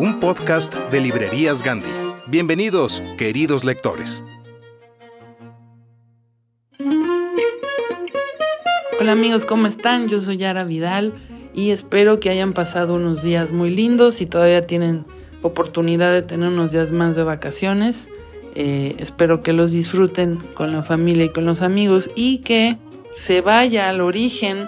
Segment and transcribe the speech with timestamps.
[0.00, 1.90] un podcast de Librerías Gandhi.
[2.26, 4.24] Bienvenidos, queridos lectores.
[8.98, 10.08] Hola amigos, ¿cómo están?
[10.08, 11.12] Yo soy Yara Vidal
[11.54, 15.04] y espero que hayan pasado unos días muy lindos y todavía tienen
[15.42, 18.08] oportunidad de tener unos días más de vacaciones.
[18.54, 22.78] Eh, espero que los disfruten con la familia y con los amigos y que
[23.14, 24.66] se vaya al origen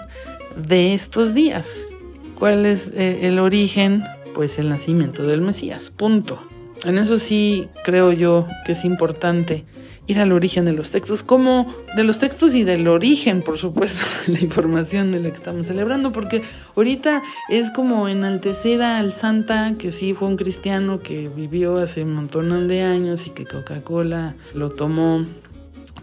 [0.55, 1.87] de estos días.
[2.35, 4.03] ¿Cuál es eh, el origen?
[4.33, 6.39] Pues el nacimiento del Mesías, punto.
[6.85, 9.65] En eso sí creo yo que es importante
[10.05, 14.05] ir al origen de los textos, como de los textos y del origen, por supuesto,
[14.27, 16.41] de la información de la que estamos celebrando, porque
[16.75, 22.15] ahorita es como enaltecer al Santa, que sí fue un cristiano que vivió hace un
[22.15, 25.25] montón de años y que Coca-Cola lo tomó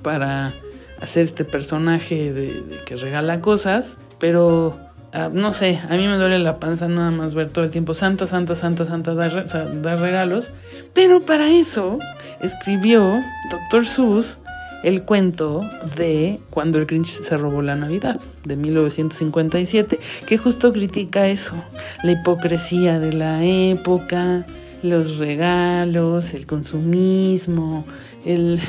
[0.03, 0.55] para
[1.01, 4.79] hacer este personaje de, de que regala cosas, pero
[5.13, 7.95] Uh, no sé, a mí me duele la panza nada más ver todo el tiempo
[7.95, 9.45] Santa, Santa, Santa, Santa, dar, re
[9.81, 10.53] da regalos.
[10.95, 11.99] Pero para eso
[12.41, 13.87] escribió Dr.
[13.87, 14.39] Seuss
[14.83, 15.63] el cuento
[15.97, 21.55] de Cuando el Grinch se robó la Navidad, de 1957, que justo critica eso,
[22.03, 24.47] la hipocresía de la época,
[24.83, 27.85] los regalos, el consumismo,
[28.25, 28.61] el,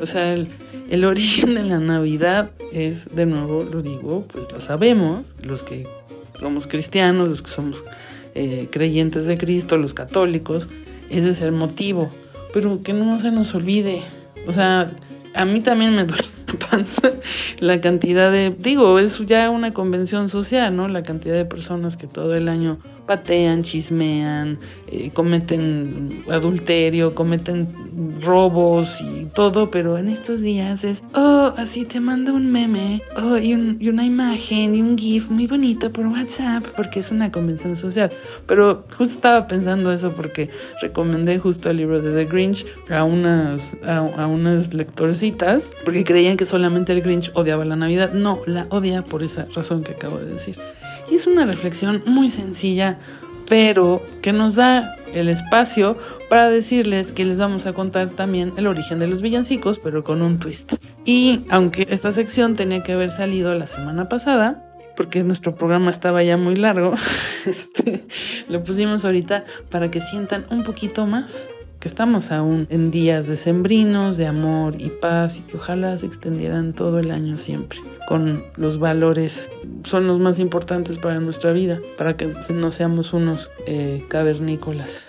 [0.00, 5.36] o sea, el, origen de la Navidad es, de nuevo lo digo, pues lo sabemos,
[5.42, 5.86] los que
[6.38, 7.84] somos cristianos, los que somos
[8.34, 10.68] eh, creyentes de Cristo, los católicos,
[11.10, 12.10] ese es el motivo.
[12.52, 14.00] Pero que no se nos olvide,
[14.46, 14.92] o sea,
[15.34, 16.37] a mí también me duele
[17.60, 20.88] la cantidad de, digo, es ya una convención social, ¿no?
[20.88, 22.78] La cantidad de personas que todo el año
[23.08, 27.66] patean, chismean, eh, cometen adulterio, cometen
[28.20, 33.38] robos y todo, pero en estos días es, oh, así te mando un meme, oh,
[33.38, 37.32] y, un, y, una imagen y un GIF muy bonito por WhatsApp, porque es una
[37.32, 38.10] convención social.
[38.46, 40.50] Pero justo estaba pensando eso porque
[40.82, 46.36] recomendé justo el libro de The Grinch a unas, a, a unas lectorcitas, porque creían
[46.38, 48.14] que solamente el Grinch odiaba la Navidad.
[48.14, 50.58] No, la odia por esa razón que acabo de decir.
[51.10, 52.96] Y es una reflexión muy sencilla,
[53.46, 55.98] pero que nos da el espacio
[56.30, 60.22] para decirles que les vamos a contar también el origen de los villancicos, pero con
[60.22, 60.74] un twist.
[61.04, 64.64] Y aunque esta sección tenía que haber salido la semana pasada,
[64.96, 66.94] porque nuestro programa estaba ya muy largo,
[67.46, 68.04] este,
[68.48, 71.48] lo pusimos ahorita para que sientan un poquito más
[71.80, 76.72] que estamos aún en días decembrinos de amor y paz y que ojalá se extendieran
[76.72, 77.78] todo el año siempre
[78.08, 79.50] con los valores
[79.84, 85.04] son los más importantes para nuestra vida para que no seamos unos eh, cavernícolas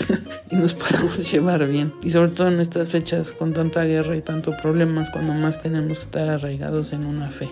[0.50, 1.94] y nos podamos llevar bien.
[2.02, 5.98] Y sobre todo en estas fechas con tanta guerra y tanto problemas cuando más tenemos
[5.98, 7.48] que estar arraigados en una fe.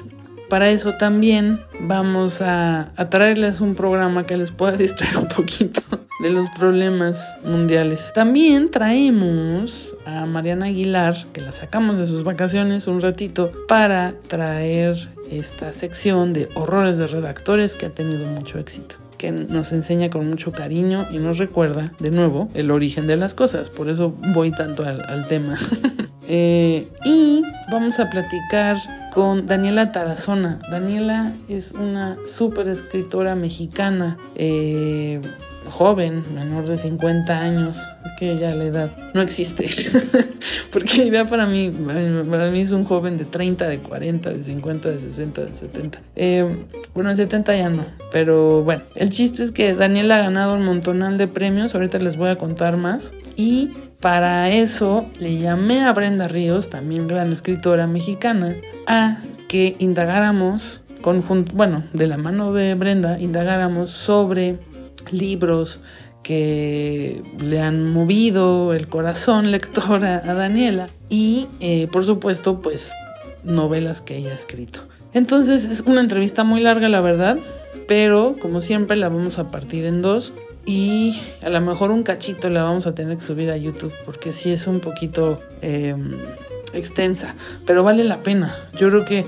[0.48, 5.80] Para eso también vamos a, a, traerles un programa que les pueda distraer un poquito
[6.20, 8.12] de los problemas mundiales.
[8.14, 15.08] También traemos a Mariana Aguilar, que la sacamos de sus vacaciones un ratito, para traer
[15.30, 20.28] esta sección de horrores de redactores que ha tenido mucho éxito que nos enseña con
[20.28, 23.68] mucho cariño y nos recuerda de nuevo el origen de las cosas.
[23.68, 25.58] Por eso voy tanto al, tema.
[26.28, 28.78] eh, y vamos a platicar
[29.12, 30.60] con Daniela Tarazona.
[30.70, 34.16] Daniela es una súper escritora mexicana.
[34.36, 35.20] Eh,
[35.70, 39.68] joven, menor de 50 años, es que ya la edad no existe,
[40.72, 41.70] porque idea para mí,
[42.30, 46.00] para mí es un joven de 30, de 40, de 50, de 60, de 70.
[46.16, 50.54] Eh, bueno, de 70 ya no, pero bueno, el chiste es que Daniel ha ganado
[50.54, 53.70] un montonal de premios, ahorita les voy a contar más, y
[54.00, 58.54] para eso le llamé a Brenda Ríos, también gran escritora mexicana,
[58.86, 59.18] a
[59.48, 60.82] que indagáramos,
[61.52, 64.58] bueno, de la mano de Brenda, indagáramos sobre
[65.10, 65.80] libros
[66.22, 72.92] que le han movido el corazón lector a, Daniela y eh, por supuesto pues
[73.44, 74.80] novelas que ella ha escrito.
[75.14, 77.38] Entonces es una entrevista muy larga la verdad,
[77.86, 80.34] pero como siempre la vamos a partir en dos
[80.66, 84.34] y a lo mejor un cachito la vamos a tener que subir a YouTube porque
[84.34, 86.12] sí es un poquito em,
[86.74, 88.54] extensa, pero vale la pena.
[88.76, 89.24] Yo creo que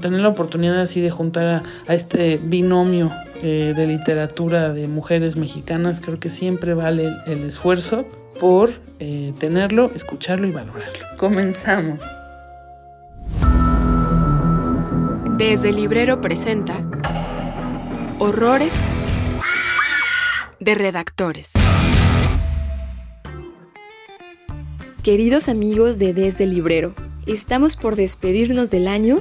[0.00, 3.12] tener la oportunidad así de juntar a este binomio
[3.42, 8.06] eh, de literatura de mujeres mexicanas, creo que siempre vale el, esfuerzo
[8.38, 11.06] por eh, tenerlo, escucharlo y valorarlo.
[11.16, 12.00] Comenzamos.
[15.36, 16.84] Desde el librero presenta
[18.18, 18.72] Horrores
[20.58, 21.54] de redactores.
[25.02, 26.94] Queridos amigos de Desde el Librero,
[27.26, 29.20] estamos por despedirnos del año,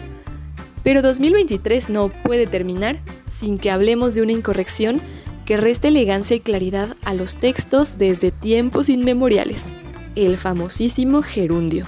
[0.89, 4.99] pero 2023 no puede terminar sin que hablemos de una incorrección
[5.45, 9.77] que resta elegancia y claridad a los textos desde tiempos inmemoriales,
[10.15, 11.85] el famosísimo gerundio.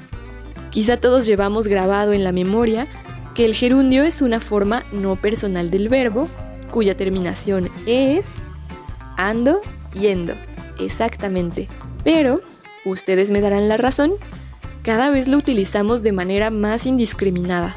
[0.70, 2.86] Quizá todos llevamos grabado en la memoria
[3.34, 6.28] que el gerundio es una forma no personal del verbo,
[6.70, 8.28] cuya terminación es
[9.18, 9.62] ando,
[9.94, 10.36] yendo,
[10.78, 11.70] exactamente.
[12.04, 12.42] Pero,
[12.86, 14.12] ustedes me darán la razón,
[14.84, 17.76] cada vez lo utilizamos de manera más indiscriminada,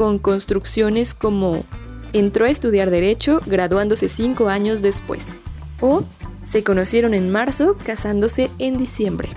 [0.00, 1.62] con construcciones como
[2.14, 5.42] entró a estudiar Derecho graduándose cinco años después.
[5.78, 6.04] O
[6.42, 9.28] se conocieron en marzo casándose en diciembre.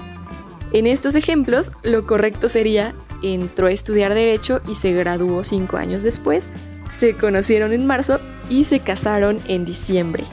[0.72, 6.02] En estos ejemplos, lo correcto sería entró a estudiar Derecho y se graduó cinco años
[6.02, 6.54] después,
[6.90, 10.24] se conocieron en marzo y se casaron en diciembre.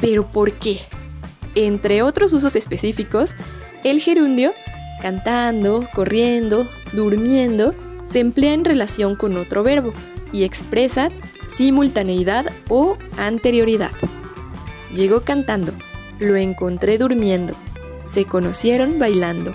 [0.00, 0.80] ¿Pero por qué?
[1.54, 3.36] Entre otros usos específicos,
[3.84, 4.52] el gerundio,
[5.00, 7.76] cantando, corriendo, durmiendo,
[8.10, 9.94] se emplea en relación con otro verbo
[10.32, 11.10] y expresa
[11.48, 13.92] simultaneidad o anterioridad.
[14.92, 15.72] Llegó cantando,
[16.18, 17.54] lo encontré durmiendo,
[18.02, 19.54] se conocieron bailando.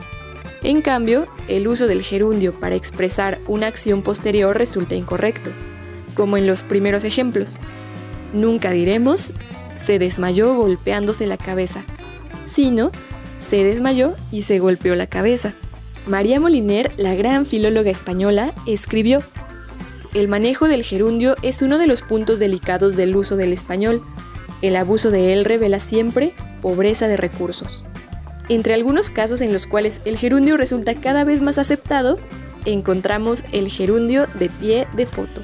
[0.63, 5.51] En cambio, el uso del gerundio para expresar una acción posterior resulta incorrecto,
[6.15, 7.59] como en los primeros ejemplos.
[8.33, 9.33] Nunca diremos,
[9.75, 11.83] se desmayó golpeándose la cabeza,
[12.45, 12.91] sino,
[13.39, 15.53] se desmayó y se golpeó la cabeza.
[16.07, 19.23] María Moliner, la gran filóloga española, escribió,
[20.13, 24.01] el manejo del gerundio es uno de los puntos delicados del uso del español.
[24.61, 27.83] El abuso de él revela siempre pobreza de recursos.
[28.47, 32.17] Entre algunos casos en los cuales el gerundio resulta cada vez más aceptado,
[32.63, 35.41] encontramos el gerundio de pie de foto,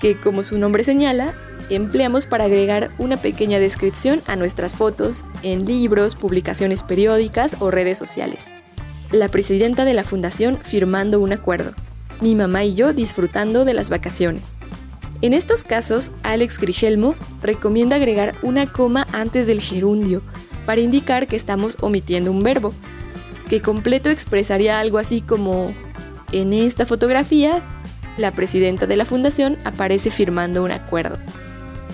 [0.00, 1.34] que como su nombre señala,
[1.70, 7.96] empleamos para agregar una pequeña descripción a nuestras fotos en libros, publicaciones periódicas o redes
[7.98, 8.52] sociales.
[9.12, 11.74] La presidenta de la fundación firmando un acuerdo
[12.20, 14.56] mi mamá y yo disfrutando de las vacaciones.
[15.22, 20.22] En estos casos, Alex Grigelmo recomienda agregar una coma antes del gerundio
[20.66, 22.72] para indicar que estamos omitiendo un verbo,
[23.48, 25.74] que completo expresaría algo así como,
[26.32, 27.62] en esta fotografía,
[28.16, 31.18] la presidenta de la fundación aparece firmando un acuerdo.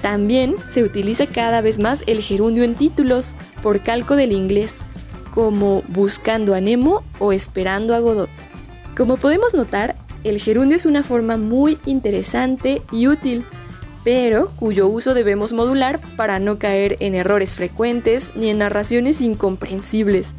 [0.03, 4.77] También se utiliza cada vez más el gerundio en títulos, por calco del inglés,
[5.37, 8.31] como buscando a Nemo o esperando a Godot.
[8.97, 13.45] Como podemos notar, el gerundio es una forma muy interesante y útil,
[14.03, 20.33] pero cuyo uso debemos modular para no caer en errores frecuentes ni en narraciones incomprensibles,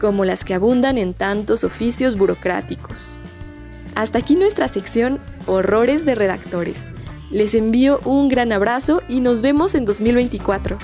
[0.00, 3.20] como las que abundan en tantos oficios burocráticos.
[3.94, 6.88] Hasta aquí nuestra sección Horrores de Redactores.
[7.30, 10.78] Les envío un gran abrazo y nos vemos en 2024.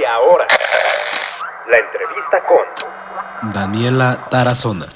[0.00, 0.46] Y ahora,
[1.74, 4.86] la entrevista con Daniela Tarazona.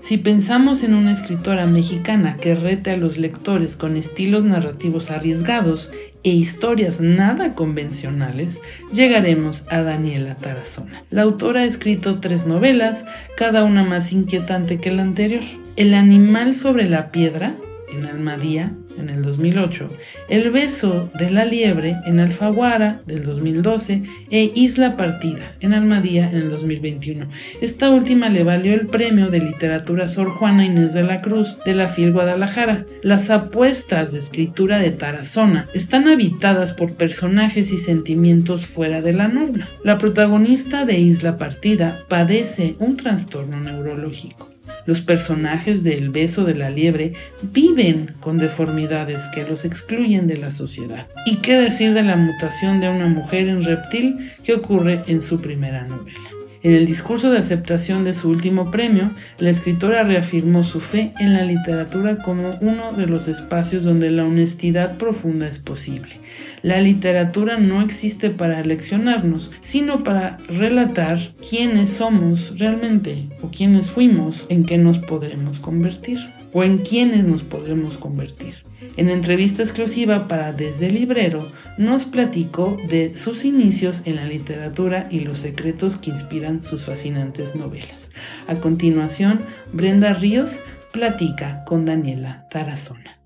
[0.00, 5.90] Si pensamos en una escritora mexicana que rete a los lectores con estilos narrativos arriesgados
[6.24, 8.60] e historias nada convencionales,
[8.92, 11.04] llegaremos a Daniela Tarazona.
[11.10, 13.04] La autora ha escrito tres novelas,
[13.36, 15.44] cada una más inquietante que la anterior.
[15.76, 17.54] El animal sobre la piedra,
[17.92, 19.88] en Almadía, en el 2008,
[20.28, 26.36] El beso de la liebre en Alfaguara del 2012 e Isla Partida en Almadía en
[26.36, 27.26] el 2021.
[27.60, 31.74] Esta última le valió el premio de literatura Sor Juana Inés de la Cruz de
[31.74, 32.86] la FIL Guadalajara.
[33.02, 39.28] Las apuestas de escritura de Tarazona están habitadas por personajes y sentimientos fuera de la
[39.28, 39.68] norma.
[39.84, 44.51] La protagonista de Isla Partida padece un trastorno neurológico.
[44.86, 50.36] Los personajes de El beso de la liebre viven con deformidades que los excluyen de
[50.36, 51.06] la sociedad.
[51.26, 55.40] ¿Y qué decir de la mutación de una mujer en reptil que ocurre en su
[55.40, 56.31] primera novela?
[56.62, 61.32] En el discurso de aceptación de su último premio, la escritora reafirmó su fe en
[61.32, 66.20] la literatura como uno de los espacios donde la honestidad profunda es posible.
[66.62, 71.18] La literatura no existe para leccionarnos, sino para relatar
[71.50, 76.20] quiénes somos realmente o quiénes fuimos, en qué nos podremos convertir
[76.52, 78.64] o en quiénes nos podremos convertir.
[78.96, 85.20] En entrevista exclusiva para Desde Librero, nos platicó de sus inicios en la literatura y
[85.20, 88.10] los secretos que inspiran sus fascinantes novelas.
[88.46, 89.40] A continuación,
[89.72, 90.60] Brenda Ríos
[90.92, 93.18] platica con Daniela Tarazona.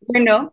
[0.00, 0.52] Bueno,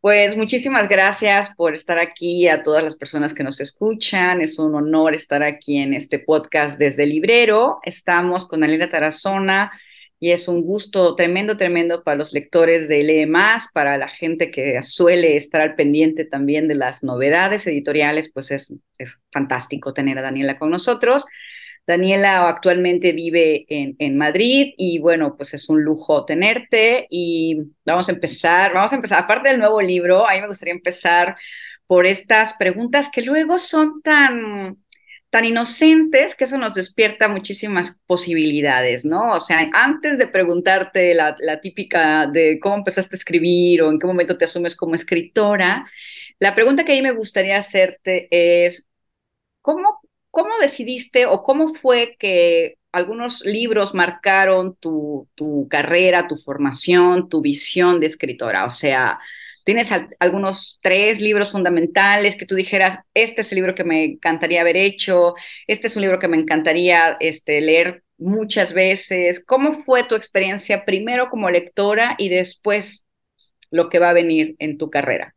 [0.00, 4.40] pues muchísimas gracias por estar aquí a todas las personas que nos escuchan.
[4.40, 7.80] Es un honor estar aquí en este podcast desde Librero.
[7.82, 9.72] Estamos con Daniela Tarazona
[10.20, 14.50] y es un gusto tremendo, tremendo para los lectores de Lee Más, para la gente
[14.50, 20.18] que suele estar al pendiente también de las novedades editoriales, pues es, es fantástico tener
[20.18, 21.24] a Daniela con nosotros.
[21.86, 28.08] Daniela actualmente vive en, en, Madrid y bueno, pues es un lujo tenerte y vamos
[28.08, 31.36] a empezar, vamos a empezar, aparte del nuevo libro, a mí me gustaría empezar
[31.86, 34.76] por estas preguntas que luego son tan,
[35.30, 39.32] tan inocentes que eso nos despierta muchísimas posibilidades, ¿no?
[39.34, 44.06] O sea, antes de preguntarte la, típica de cómo empezaste a escribir o en qué
[44.06, 45.86] momento te asumes como escritora,
[46.38, 48.86] la pregunta que a mí me gustaría hacerte es,
[49.62, 57.28] ¿cómo, cómo decidiste o cómo fue que algunos libros marcaron tu, tu carrera, tu formación,
[57.28, 58.64] tu visión de escritora?
[58.64, 59.20] O sea,
[59.68, 64.62] ¿Tienes algunos tres libros fundamentales que tú dijeras, este es el libro que me encantaría
[64.62, 65.34] haber hecho,
[65.66, 69.44] este es un libro que me encantaría este, leer muchas veces?
[69.44, 73.04] ¿Cómo fue tu experiencia primero como lectora y después
[73.70, 75.34] lo que va a venir en tu carrera?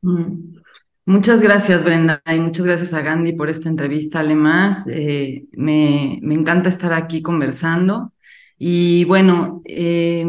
[0.00, 0.56] Mm.
[1.04, 4.20] Muchas gracias, Brenda, y muchas gracias a Gandhi por esta entrevista.
[4.20, 8.14] Además, eh, me, me, encanta estar aquí conversando.
[8.56, 10.24] Y bueno, eh,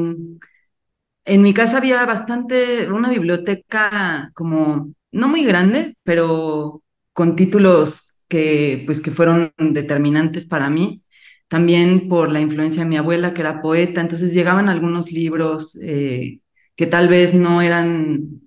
[1.26, 8.84] en mi casa había bastante, una biblioteca como, no muy grande, pero con títulos que,
[8.86, 11.04] pues, que fueron determinantes para mí.
[11.48, 16.40] También por la influencia de mi abuela, que era poeta, entonces llegaban algunos libros eh,
[16.76, 18.42] que tal vez no eran,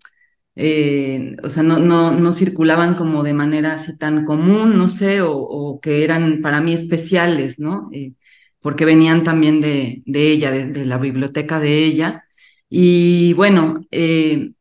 [0.57, 5.21] eh, o sea, no, no, no, circulaban como de manera así tan común, no sé,
[5.23, 7.91] o, que eran para mí especiales, ¿no?
[7.93, 8.13] Eh,
[8.61, 12.24] porque venían también de, de ella, de, la biblioteca de ella.
[12.69, 14.53] Y bueno, eh,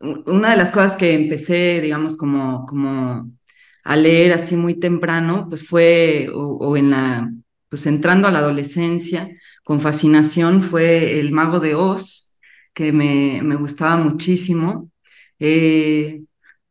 [0.00, 3.30] una de las cosas que empecé, digamos, como, como
[3.84, 7.30] a leer así muy temprano, pues fue, o, en la,
[7.68, 9.28] pues entrando a la adolescencia,
[9.64, 12.38] con fascinación, fue El Mago de Oz,
[12.74, 14.90] que me, me gustaba muchísimo,
[15.38, 16.22] eh,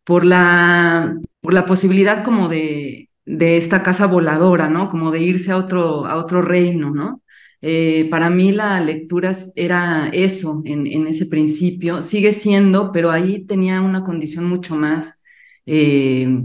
[0.03, 4.89] por, la, por la posibilidad como de, de esta casa voladora, ¿no?
[4.89, 7.21] Como de irse a otro, a otro reino, ¿no?
[7.67, 13.81] Eh, para mí la lectura era eso en, ese principio, sigue siendo, pero ahí tenía
[13.81, 15.23] una condición mucho más,
[15.65, 16.43] eh,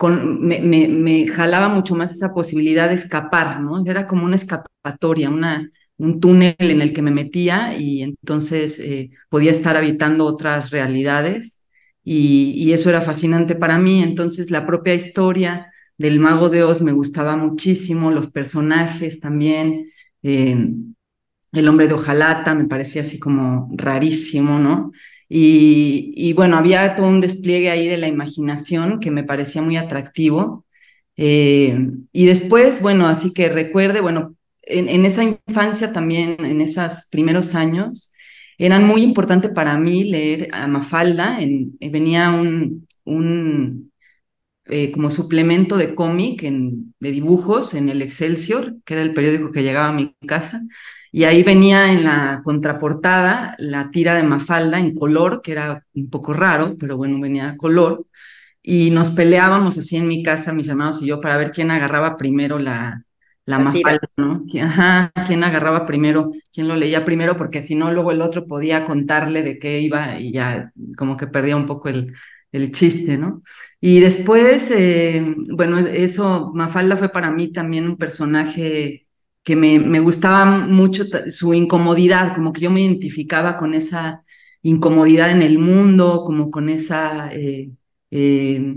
[0.00, 3.84] me, jalaba mucho más esa posibilidad de escapar, ¿no?
[3.86, 9.10] Era como una escapatoria, una, un túnel en el que me metía y entonces eh,
[9.28, 11.62] podía estar habitando otras realidades
[12.02, 14.02] y, y eso era fascinante para mí.
[14.02, 19.90] Entonces la propia historia del mago de Oz me gustaba muchísimo, los personajes también.
[20.22, 20.56] Eh,
[21.52, 24.92] el hombre de hojalata, me parecía así como rarísimo, ¿no?
[25.28, 30.64] Y, bueno, había todo un despliegue ahí de la imaginación que me parecía muy atractivo.
[31.16, 31.76] Eh,
[32.12, 38.12] y después, bueno, así que recuerde, bueno, en, esa infancia también, en esos primeros años,
[38.58, 41.40] eran muy importante para mí leer a Mafalda.
[41.40, 43.87] En, venía un, un
[44.68, 49.62] eh, como suplemento de cómic, de dibujos en el Excelsior, que era el periódico que
[49.62, 50.62] llegaba a mi casa,
[51.10, 56.10] y ahí venía en la contraportada la tira de Mafalda en color, que era un
[56.10, 58.06] poco raro, pero bueno, venía a color,
[58.62, 62.16] y nos peleábamos así en mi casa, mis hermanos y yo, para ver quién agarraba
[62.18, 63.02] primero la,
[63.46, 64.44] la, Mafalda, ¿no?
[64.62, 68.84] Ajá, quién agarraba primero, quién lo leía primero, porque si no, luego el otro podía
[68.84, 72.12] contarle de qué iba y ya como que perdía un poco el,
[72.52, 73.40] el chiste, ¿no?
[73.80, 79.06] Y después, eh, bueno, eso, Mafalda fue para mí también un personaje
[79.44, 84.24] que me, me, gustaba mucho su incomodidad, como que yo me identificaba con esa
[84.62, 87.70] incomodidad en el mundo, como con esa eh,
[88.10, 88.76] eh,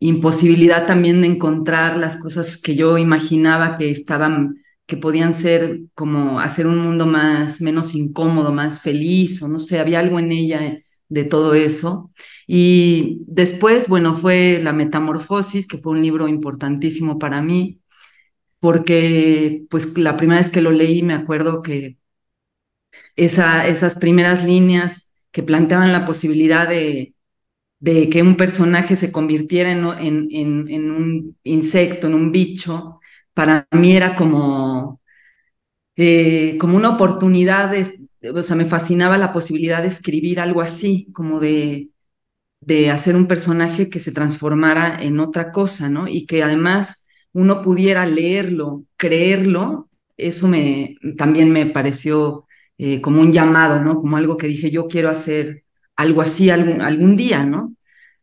[0.00, 4.56] imposibilidad también de encontrar las cosas que yo imaginaba que estaban,
[4.86, 9.78] que podían ser como hacer un mundo más, menos incómodo, más feliz, o no sé,
[9.80, 10.78] había algo en ella
[11.08, 12.10] de todo eso.
[12.46, 17.80] Y después, bueno, fue La Metamorfosis, que fue un libro importantísimo para mí,
[18.60, 21.98] porque pues la primera vez que lo leí me acuerdo que
[23.16, 27.14] esa, esas primeras líneas que planteaban la posibilidad de,
[27.80, 33.00] de que un personaje se convirtiera en, en, un insecto, en un bicho,
[33.34, 35.00] para mí era como,
[35.96, 37.74] eh, como una oportunidad,
[38.34, 41.90] o sea, me fascinaba la posibilidad de escribir algo así, como de,
[42.60, 46.08] de hacer un personaje que se transformara en otra cosa, ¿no?
[46.08, 52.46] Y que además uno pudiera leerlo, creerlo, eso me, también me pareció
[52.78, 53.96] eh, como un llamado, ¿no?
[53.96, 55.64] Como algo que dije, yo quiero hacer
[55.96, 57.74] algo así algún, algún día, ¿no?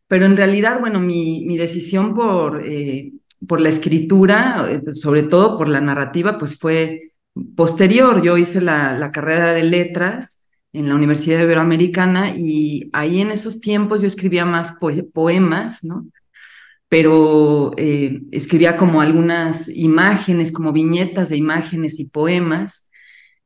[0.07, 3.13] Pero en realidad, bueno, mi, mi decisión por, eh,
[3.47, 7.13] por la escritura, eh, sobre todo por la narrativa, pues fue
[7.55, 8.21] posterior.
[8.23, 13.61] Yo hice la, la carrera de letras en la Universidad Iberoamericana y ahí en esos
[13.61, 14.77] tiempos yo escribía más
[15.13, 16.07] poemas, ¿no?
[16.89, 22.89] Pero eh, escribía como algunas imágenes, como viñetas de imágenes y poemas.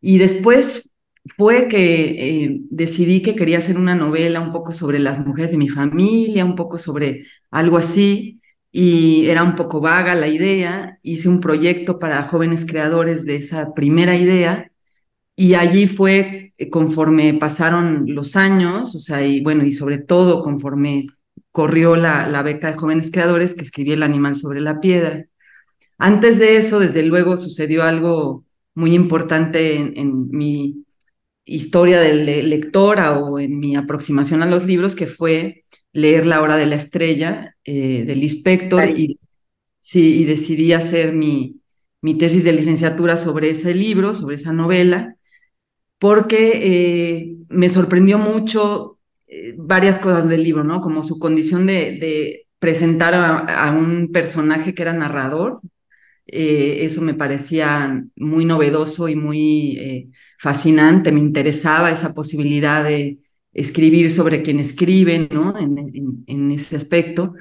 [0.02, 0.92] Y después
[1.38, 5.58] fue que eh, decidí que quería hacer una novela un poco sobre las mujeres de
[5.58, 8.39] mi familia, un poco sobre algo así,
[8.72, 11.00] y era un poco vaga la idea.
[11.04, 14.72] Hice un proyecto para jóvenes creadores de esa primera idea,
[15.36, 20.44] y allí fue eh, conforme pasaron los años, o sea, y bueno, y sobre todo
[20.44, 21.08] conforme
[21.52, 25.26] corrió la, la beca de jóvenes creadores que escribí El animal sobre la piedra.
[25.98, 28.46] Antes de eso, desde luego, sucedió algo
[28.76, 30.86] muy importante en, en mi
[31.46, 36.58] historia del lectora o en mi aproximación a los libros, que fue leer La Hora
[36.58, 39.20] de la Estrella eh, del inspector y,
[39.80, 41.62] sí, y decidí hacer mi,
[42.02, 45.16] mi tesis de licenciatura sobre ese libro, sobre esa novela,
[45.98, 50.82] porque eh, me sorprendió mucho eh, varias cosas del libro, ¿no?
[50.82, 55.62] Como su condición de, de presentar a, un personaje que era narrador,
[56.32, 63.18] eso me parecía muy novedoso y muy fascinante, me interesaba esa posibilidad de
[63.60, 65.54] escribir sobre quien escribe, ¿no?
[65.58, 67.34] En, ese aspecto.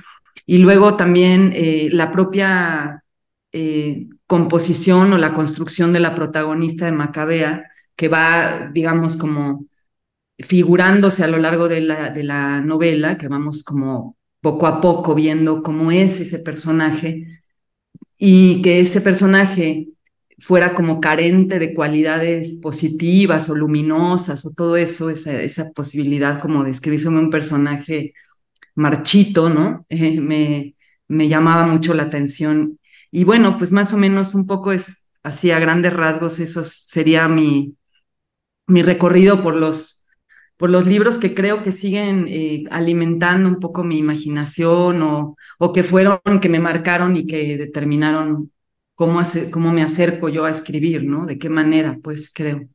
[0.47, 3.05] Y luego también eh, la propia
[3.53, 7.65] eh, composición o la construcción de la protagonista de Macabea,
[7.97, 9.67] que va, digamos, como
[10.39, 15.15] figurándose a lo largo de la, de la novela, que vamos como poco a poco
[15.15, 17.27] viendo cómo es ese personaje
[18.17, 19.89] y que ese personaje
[20.39, 26.65] fuera como carente de cualidades positivas o luminosas o todo eso, esa, esa posibilidad como
[26.65, 28.15] de escribirse un personaje
[28.75, 29.87] marchito, ¿no?
[29.91, 30.77] Eh, me,
[31.09, 32.79] me llamaba mucho la atención.
[33.11, 37.29] Y bueno, pues más o menos un poco es así a grandes rasgos, eso sería
[37.29, 37.77] mi,
[38.67, 40.05] mi recorrido por los,
[40.57, 45.73] por los libros que creo que siguen eh, alimentando un poco mi imaginación o, o
[45.73, 48.53] que fueron, que me marcaron y que determinaron
[48.99, 51.25] cómo, cómo me acerco yo a escribir, ¿no?
[51.25, 52.69] De qué manera, pues creo.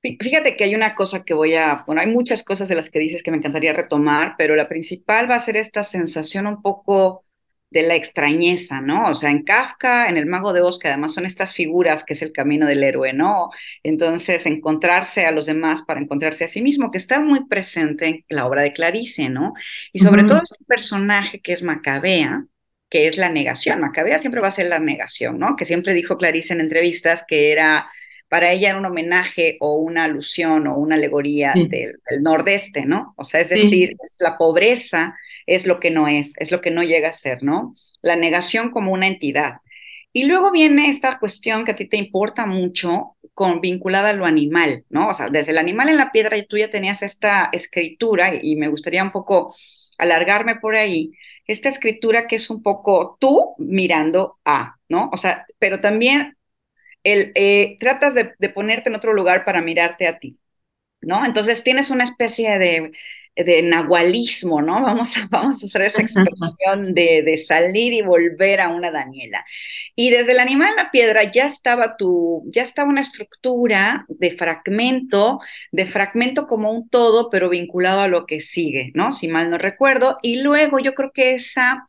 [0.00, 3.00] Fíjate que hay una cosa que voy a, bueno, hay muchas cosas de las que
[3.00, 7.24] dices que me encantaría retomar, pero la principal va a ser esta sensación un poco
[7.70, 9.06] de la extrañeza, ¿no?
[9.06, 12.12] O sea, en Kafka, en El Mago de Oz, que además son estas figuras que
[12.12, 13.50] es el camino del héroe, ¿no?
[13.82, 18.24] Entonces, encontrarse a los demás para encontrarse a sí mismo, que está muy presente en
[18.28, 19.54] la obra de Clarice, ¿no?
[19.92, 22.46] Y sobre todo este personaje que es Macabea,
[22.92, 23.80] que es la negación.
[23.80, 25.56] Macabea siempre va a ser la negación, ¿no?
[25.56, 27.88] Que siempre dijo Clarice en entrevistas que era,
[28.28, 33.14] para ella era un homenaje o una alusión o una alegoría del, nordeste, ¿no?
[33.16, 36.70] O sea, es decir, es la pobreza es lo que no es, es lo que
[36.70, 37.74] no llega a ser, ¿no?
[38.02, 39.56] La negación como una entidad.
[40.12, 44.26] Y luego viene esta cuestión que a ti te importa mucho, con, vinculada a lo
[44.26, 45.08] animal, ¿no?
[45.08, 48.68] O sea, desde el animal en la piedra tú ya tenías esta escritura y me
[48.68, 49.54] gustaría un poco
[49.96, 51.12] alargarme por ahí,
[51.52, 55.10] esta escritura que es un poco tú mirando a, ¿no?
[55.12, 56.36] O sea, pero también
[57.04, 60.40] el, eh, tratas de, ponerte en otro lugar para mirarte a ti,
[61.00, 61.24] ¿no?
[61.26, 62.92] Entonces tienes una especie de,
[63.34, 64.82] de nahualismo, ¿no?
[64.82, 69.44] Vamos a, vamos a usar esa expresión de, de, salir y volver a una Daniela.
[69.94, 74.36] Y desde el animal en la piedra ya estaba tu, ya estaba una estructura de
[74.36, 75.40] fragmento,
[75.70, 79.12] de fragmento como un todo, pero vinculado a lo que sigue, ¿no?
[79.12, 80.18] Si mal no recuerdo.
[80.22, 81.86] Y luego yo creo que esa,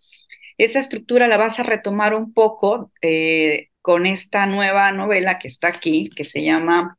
[0.57, 5.67] esa estructura la vas a retomar un poco eh, con esta nueva novela que está
[5.67, 6.97] aquí, que se llama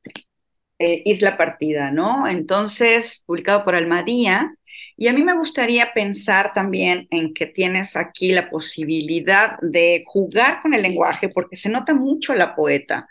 [0.79, 2.27] eh, Isla Partida, ¿no?
[2.29, 4.55] Entonces, publicado por Almadía.
[4.97, 10.61] Y a mí me gustaría pensar también en que tienes aquí la posibilidad de jugar
[10.63, 13.09] con el lenguaje, porque se nota mucho la poeta.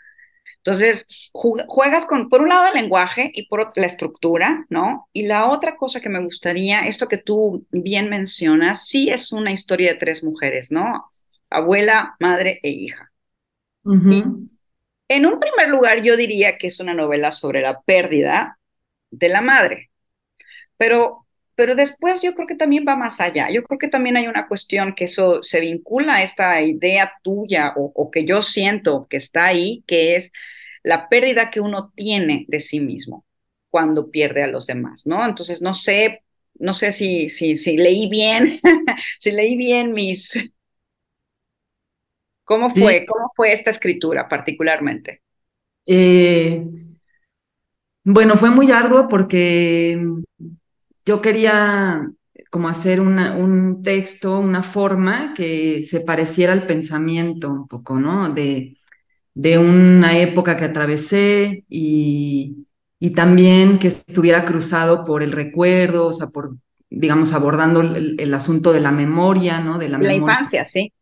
[0.58, 5.08] Entonces, juegas con, por un lado, el lenguaje y por la estructura, ¿no?
[5.12, 9.52] Y la otra cosa que me gustaría, esto que tú bien mencionas, sí es una
[9.52, 11.04] historia de tres mujeres, ¿no?
[11.50, 13.12] Abuela, madre e hija.
[15.14, 18.58] En un primer lugar, yo diría que es una novela sobre la pérdida
[19.10, 19.90] de la madre,
[20.76, 23.50] pero, pero después yo creo que también va más allá.
[23.50, 27.74] Yo creo que también hay una cuestión que eso se vincula a esta idea tuya
[27.76, 30.32] o, o que yo siento que está ahí, que es
[30.82, 33.24] la pérdida que uno tiene de sí mismo
[33.70, 35.24] cuando pierde a los demás, ¿no?
[35.26, 36.24] Entonces, no sé,
[36.56, 38.60] no sé si, si, si leí bien,
[39.20, 40.32] si leí bien mis,
[42.44, 43.04] ¿Cómo fue?
[43.06, 45.22] ¿Cómo fue esta escritura particularmente?
[45.86, 46.64] Eh,
[48.04, 49.98] bueno, fue muy arduo porque
[51.06, 52.06] yo quería
[52.50, 58.28] como hacer un texto, una forma que se pareciera al pensamiento un poco, ¿no?
[58.28, 58.76] De,
[59.32, 62.66] de una época que atravesé y,
[63.00, 66.56] y, también que estuviera cruzado por el recuerdo, o sea, por,
[66.90, 69.78] digamos, abordando el, asunto de la memoria, ¿no?
[69.78, 70.92] De la, la infancia, sí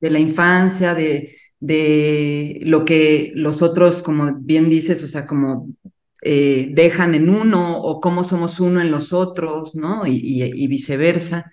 [0.00, 5.68] de la infancia, de, de lo que los otros, como bien dices, o sea, como
[6.22, 10.06] eh, dejan en uno o cómo somos uno en los otros, ¿no?
[10.06, 11.50] Y, viceversa.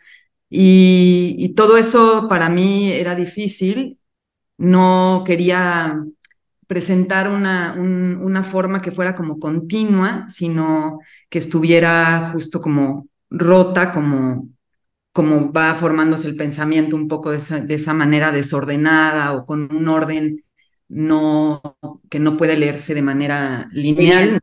[0.49, 3.99] Y, todo eso para mí era difícil.
[4.57, 6.03] No quería
[6.67, 14.49] presentar una, una forma que fuera como continua, sino que estuviera justo como rota, como
[15.13, 17.37] como va formándose el pensamiento un poco de
[17.75, 20.43] esa, manera desordenada o con un orden
[20.89, 21.61] no,
[22.09, 24.39] que no puede leerse de manera lineal,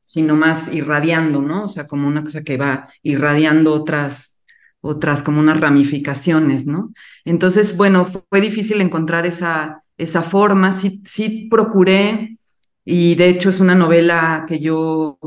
[0.00, 1.64] sino más irradiando, ¿no?
[1.64, 4.44] O sea, como una cosa que va irradiando otras,
[4.80, 6.92] otras como unas ramificaciones, ¿no?
[7.24, 12.38] Entonces, bueno, fue difícil encontrar esa, esa forma, sí, sí procuré,
[12.84, 15.18] y de hecho es una novela que yo,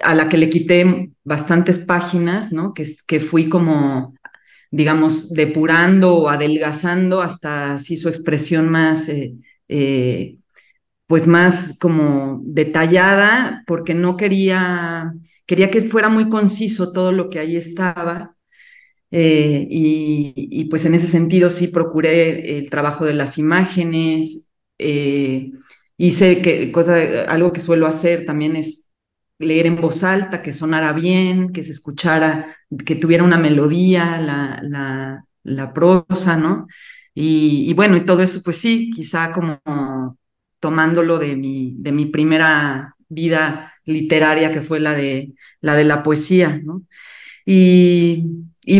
[0.00, 2.74] a la que le quité bastantes páginas, ¿no?
[2.74, 4.14] Que, que fui como
[4.72, 9.34] digamos, depurando o adelgazando hasta así su expresión más, eh,
[9.68, 10.38] eh,
[11.06, 15.12] pues más como detallada, porque no quería,
[15.46, 18.36] quería que fuera muy conciso todo lo que ahí estaba.
[19.10, 24.48] Eh, y, pues en ese sentido sí procuré el trabajo de las imágenes.
[25.98, 28.86] hice que cosa, algo que suelo hacer también es
[29.42, 34.60] leer en voz alta, que sonara bien, que se escuchara, que tuviera una melodía, la,
[34.62, 36.66] la, la prosa, ¿no?
[37.14, 39.60] Y, bueno, y todo eso, pues sí, quizá como
[40.60, 46.02] tomándolo de mi, de mi primera vida literaria, que fue la de la, de la
[46.02, 46.82] poesía, ¿no?
[47.44, 48.24] Y,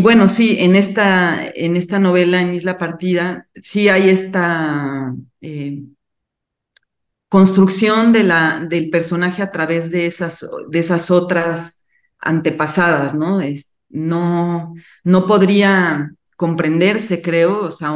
[0.01, 5.13] bueno, sí, en esta, en esta novela, en Isla Partida, sí hay esta...
[5.41, 5.83] Eh,
[7.33, 11.83] construcción de la, del personaje a través de esas, otras
[12.19, 13.41] antepasadas, ¿no?
[13.41, 17.91] Es, no, no podría comprenderse, creo, o sea,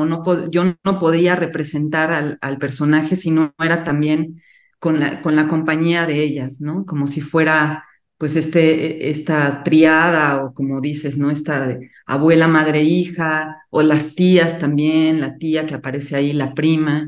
[0.50, 4.42] yo no podría representar al, personaje si no era también
[4.80, 6.84] con la, con la compañía de ellas, ¿no?
[6.84, 7.86] Como si fuera,
[8.18, 11.30] pues, este, esta triada, o como dices, ¿no?
[11.30, 17.08] Esta abuela, madre, hija, o las tías también, la tía que aparece ahí, la prima.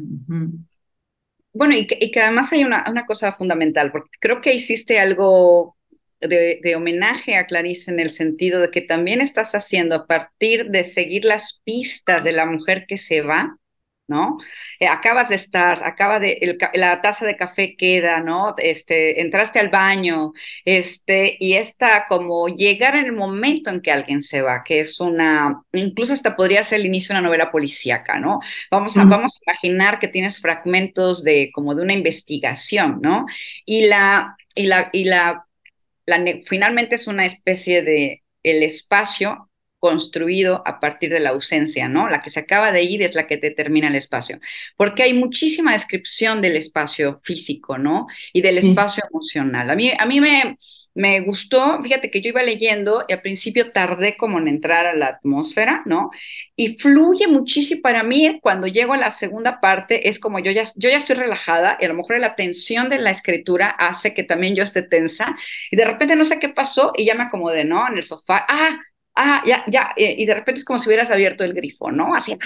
[1.53, 5.75] Bueno, y que, además hay una, cosa fundamental, porque creo que hiciste algo
[6.21, 10.69] de, de, homenaje a Clarice en el sentido de que también estás haciendo a partir
[10.69, 13.57] de seguir las pistas de la mujer que se va,
[14.09, 14.37] ¿no?
[14.79, 18.55] Eh, acabas de estar, acaba de, la taza de café queda, ¿no?
[18.57, 20.33] Este, entraste al baño,
[20.65, 24.99] este, y está como llegar en el momento en que alguien se va, que es
[24.99, 28.39] una, incluso hasta podría ser el inicio de una novela policíaca, ¿no?
[28.71, 33.25] Vamos a, vamos a imaginar que tienes fragmentos de, como de una investigación, ¿no?
[33.65, 35.45] Y la, y la, y la,
[36.05, 39.48] la finalmente es una especie de el espacio
[39.79, 42.09] construido a partir de la ausencia, ¿no?
[42.09, 44.39] La que se acaba de ir es la que determina el espacio,
[44.77, 48.07] porque hay muchísima descripción del espacio físico, ¿no?
[48.33, 49.69] Y del espacio emocional.
[49.69, 50.57] A mí, a mí me,
[50.95, 54.95] me gustó, fíjate que yo iba leyendo y al principio tardé como en entrar a
[54.95, 56.09] la atmósfera, ¿no?
[56.55, 60.65] Y fluye muchísimo para mí cuando llego a la segunda parte, es como yo ya,
[60.75, 64.23] yo ya estoy relajada y a lo mejor la tensión de la escritura hace que
[64.23, 65.35] también yo esté tensa
[65.71, 67.87] y de repente no sé qué pasó y ya me acomodé, ¿no?
[67.87, 68.79] En el sofá, ah,
[69.15, 72.15] ah, ya, ya, y de repente es como si hubieras abierto el grifo, ¿no?
[72.15, 72.37] Así,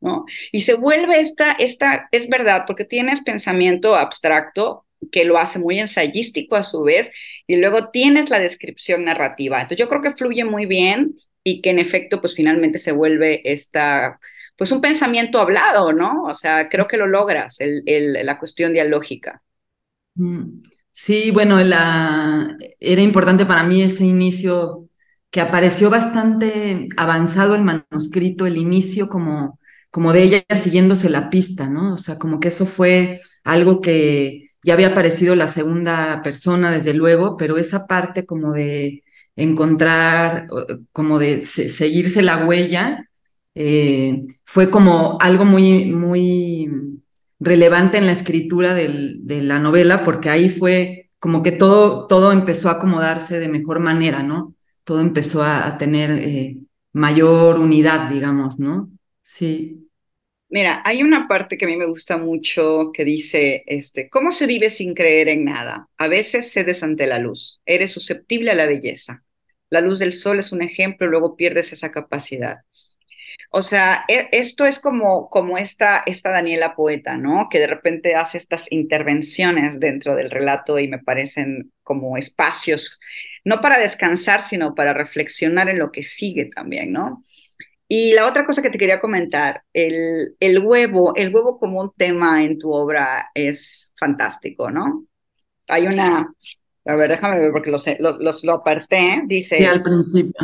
[0.00, 0.24] ¿no?
[0.52, 5.78] Y se vuelve esta, esta, es verdad, porque tienes pensamiento abstracto que lo hace muy
[5.78, 7.10] ensayístico a su vez,
[7.46, 9.56] y luego tienes la descripción narrativa.
[9.56, 13.40] Entonces yo creo que fluye muy bien y que en efecto, pues finalmente se vuelve
[13.50, 14.20] esta,
[14.56, 16.24] pues un pensamiento hablado, ¿no?
[16.24, 19.42] O sea, creo que lo logras, el, el, la cuestión dialógica.
[20.16, 20.60] Mm,
[20.92, 24.89] sí, bueno, la, era importante para mí ese inicio
[25.30, 29.58] que apareció bastante avanzado el manuscrito, el inicio como,
[29.90, 31.94] como de ella siguiéndose la pista, ¿no?
[31.94, 36.94] O sea, como que eso fue algo que ya había aparecido la segunda persona, desde
[36.94, 39.02] luego, pero esa parte como de
[39.36, 40.48] encontrar,
[40.92, 43.08] como de seguirse la huella,
[43.54, 46.68] eh, fue como algo muy, muy
[47.38, 52.68] relevante en la escritura de la novela, porque ahí fue como que todo, todo empezó
[52.68, 54.54] a acomodarse de mejor manera, ¿no?
[54.90, 56.56] Todo empezó a, tener eh,
[56.94, 58.90] mayor unidad, digamos, ¿no?
[59.22, 59.88] Sí.
[60.48, 64.48] Mira, hay una parte que a mí me gusta mucho que dice, este, ¿cómo se
[64.48, 65.88] vive sin creer en nada?
[65.96, 69.22] A veces cedes ante la luz, eres susceptible a la belleza.
[69.68, 72.56] La luz del sol es un ejemplo, luego pierdes esa capacidad.
[73.50, 77.48] O sea, e, esto es como, como esta, esta Daniela poeta, ¿no?
[77.50, 83.00] Que de repente hace estas intervenciones dentro del relato y me parecen como espacios,
[83.44, 87.22] no para descansar, sino para reflexionar en lo que sigue también, ¿no?
[87.88, 91.92] Y la otra cosa que te quería comentar, el, el huevo, el huevo como un
[91.96, 95.06] tema en tu obra es fantástico, ¿no?
[95.66, 96.32] Hay una,
[96.90, 99.58] a ver, déjame ver porque los, los, lo aparté, dice...
[99.58, 100.34] Sí, al principio,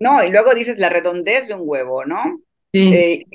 [0.00, 2.40] No, y luego dices la redondez de un huevo, ¿no?
[2.72, 2.92] Sí.
[2.92, 3.26] Eh,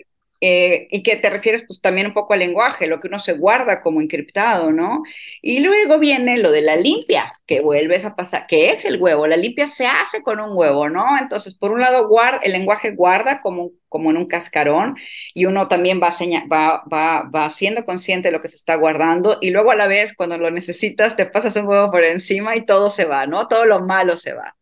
[0.41, 3.33] eh, y que te refieres pues también un poco al lenguaje, lo que uno se
[3.33, 5.03] guarda como encriptado, ¿no?
[5.41, 9.27] Y luego viene lo de la limpia, que vuelves a pasar, que es el huevo,
[9.27, 11.17] la limpia se hace con un huevo, ¿no?
[11.19, 14.97] Entonces, por un lado, guarda, el lenguaje guarda como, como en un cascarón
[15.35, 16.09] y uno también va,
[16.51, 19.87] va, va, va siendo consciente de lo que se está guardando y luego a la
[19.87, 23.47] vez cuando lo necesitas te pasas un huevo por encima y todo se va, ¿no?
[23.47, 24.55] Todo lo malo se va.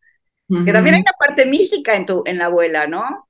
[0.64, 3.29] Que también hay una parte mística en, tu, en la abuela, ¿no?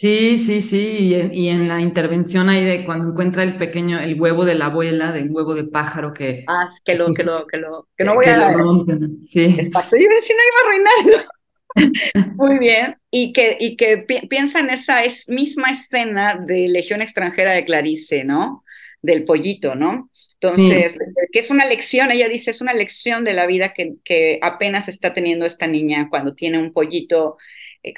[0.00, 4.46] Sí, sí, sí, y en, la intervención ahí de cuando encuentra el pequeño, el huevo
[4.46, 6.42] de la abuela, de un huevo de pájaro que...
[6.48, 8.50] Ah, que lo, que lo, que lo, que no voy a...
[8.54, 9.44] rompen, sí.
[9.58, 11.28] Exacto, yo si no iba a arruinarlo.
[12.36, 13.98] Muy bien, y que, y que
[14.30, 18.64] piensa en esa es, misma escena de Legión extranjera de Clarice, ¿no?
[19.02, 20.08] Del pollito, ¿no?
[20.40, 20.96] Entonces,
[21.30, 24.88] que es una lección, ella dice, es una lección de la vida que, que apenas
[24.88, 27.36] está teniendo esta niña cuando tiene un pollito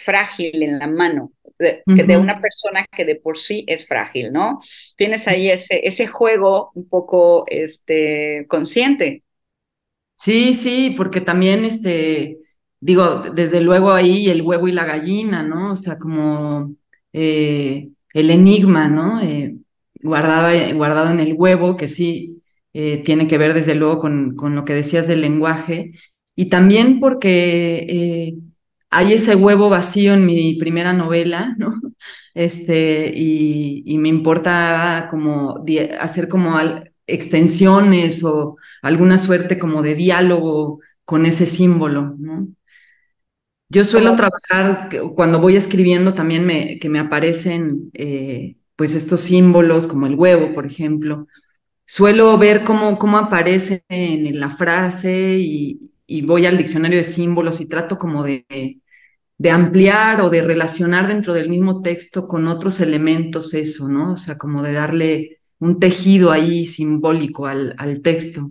[0.05, 4.61] frágil en la mano, de, de, una persona que de por sí es frágil, ¿no?
[4.97, 9.23] Tienes ahí ese, ese juego un poco este, consciente.
[10.15, 12.39] Sí, sí, porque también, este,
[12.81, 15.73] digo, desde luego ahí el huevo y la gallina, ¿no?
[15.73, 16.75] O sea, como
[17.13, 19.21] eh, el enigma, ¿no?
[19.21, 19.57] Eh,
[20.01, 22.39] guardado, guardado en el huevo, que sí
[22.73, 25.93] tiene que ver desde luego con, con, lo que decías del lenguaje,
[26.35, 28.35] y también porque
[28.93, 31.81] hay ese huevo vacío en mi primera novela, ¿no?
[32.35, 35.65] Este, y, me importa como
[35.99, 36.59] hacer como
[37.07, 42.49] extensiones o alguna suerte como de diálogo con ese símbolo, ¿no?
[43.71, 49.87] Yo suelo trabajar, cuando voy escribiendo también me, que me aparecen eh, pues estos símbolos
[49.87, 51.27] como el huevo, por ejemplo.
[51.87, 57.61] Suelo ver cómo, cómo aparece en la frase y, y voy al diccionario de símbolos
[57.63, 58.82] y trato como de,
[59.39, 64.13] de ampliar o de relacionar dentro del mismo texto con otros elementos eso, ¿no?
[64.13, 68.51] O sea, como de darle un tejido ahí simbólico al, al texto.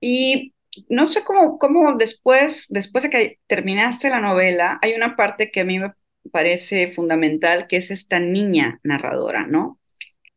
[0.00, 0.54] Y
[0.88, 5.60] no sé cómo, cómo después, después de que terminaste la novela, hay una parte que
[5.60, 5.92] a mí me
[6.30, 9.78] parece fundamental, que es esta niña narradora, ¿no?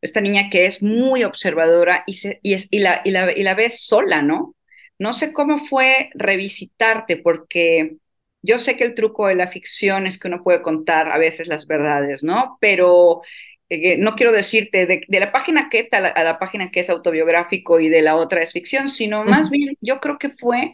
[0.02, 3.44] Esta niña que es muy observadora y, se, y, es, y, la, y, la, y
[3.44, 4.56] la ves sola, ¿no?
[5.00, 7.98] No sé cómo fue revisitarte, porque
[8.42, 11.48] yo sé que el truco de la ficción es que uno puede contar a veces
[11.48, 12.58] las verdades, ¿no?
[12.62, 13.22] Pero
[13.70, 16.90] eh, no quiero decirte de, la página que a la, a la, página que es
[16.90, 20.74] autobiográfico y de la otra es ficción, sino más bien yo creo que fue,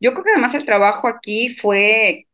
[0.00, 2.26] yo creo que además el trabajo aquí fue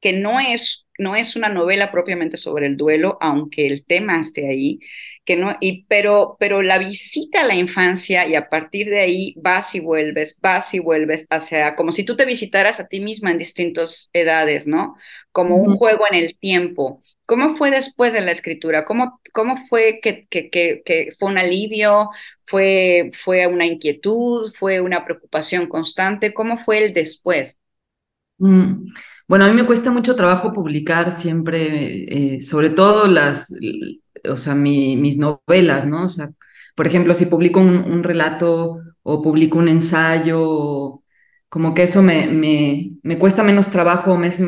[0.00, 4.48] que no es, no es una novela propiamente sobre el duelo, aunque el tema esté
[4.48, 4.80] ahí,
[5.24, 9.34] que no, y, pero, pero la visita a la infancia y a partir de ahí
[9.36, 13.30] vas y vuelves, vas y vuelves hacia, como si tú te visitaras a ti misma
[13.30, 14.96] en distintas edades, ¿no?
[15.32, 17.02] Como un juego en el tiempo.
[17.26, 18.86] ¿Cómo fue después de la escritura?
[18.86, 22.08] ¿Cómo, cómo fue que, que, que, fue un alivio?
[22.46, 24.50] ¿Fue, ¿Fue una inquietud?
[24.54, 26.32] ¿Fue una preocupación constante?
[26.32, 27.58] ¿Cómo fue el después?
[28.38, 28.86] Mm.
[29.26, 33.52] Bueno, a mí me cuesta mucho trabajo publicar siempre, eh, sobre todo las,
[34.28, 36.04] o sea, mis novelas, ¿no?
[36.06, 36.30] O sea,
[36.74, 41.02] por ejemplo, si publico un, relato o publico un ensayo,
[41.48, 44.40] como que eso me, me, me cuesta menos trabajo, me es,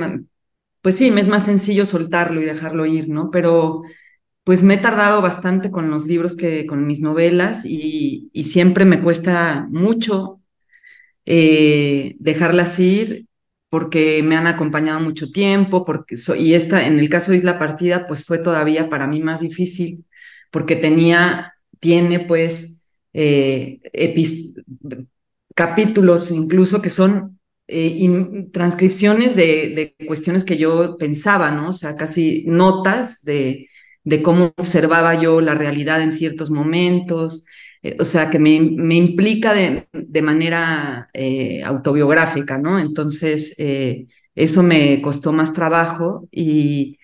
[0.83, 3.31] pues sí, me es más sencillo soltarlo y dejarlo ir, ¿no?
[3.31, 3.83] Pero
[4.44, 8.85] pues me he tardado bastante con los libros que con mis novelas y, y siempre
[8.85, 10.40] me cuesta mucho
[11.26, 13.26] eh, dejarlas ir
[13.71, 18.07] porque me han acompañado mucho tiempo, porque y esta, en el caso de Isla Partida,
[18.07, 20.05] pues fue todavía para mí más difícil,
[20.51, 23.81] porque tenía, tiene pues eh,
[25.55, 31.71] capítulos incluso que son eh, transcripciones de, de, cuestiones que yo pensaba, ¿no?
[31.71, 33.69] O sea, casi notas de,
[34.05, 37.45] de cómo observaba yo la realidad en ciertos momentos,
[37.83, 42.79] eh, o sea, que me, implica de, manera eh, autobiográfica, ¿no?
[42.79, 46.99] Entonces, eh, eso me costó más trabajo y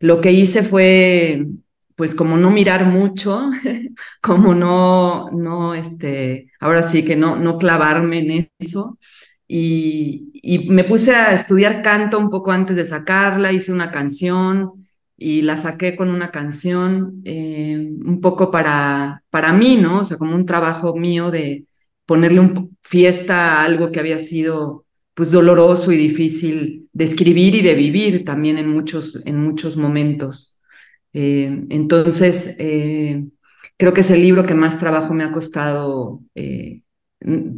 [0.00, 1.46] lo que hice fue,
[1.94, 3.50] pues, como no mirar mucho,
[4.22, 8.98] como no, no, este, ahora sí que no, no clavarme en eso.
[9.48, 14.85] Y, y me puse a estudiar canto un poco antes de sacarla, hice una canción,
[15.16, 20.00] y la saqué con una canción eh, un poco para, para mí, ¿no?
[20.00, 21.66] O sea, como un trabajo mío de
[22.04, 27.62] ponerle un fiesta a algo que había sido pues doloroso y difícil de escribir y
[27.62, 30.58] de vivir también en muchos, en muchos momentos.
[31.14, 33.24] Eh, entonces, eh,
[33.78, 36.20] creo que es el libro que más trabajo me ha costado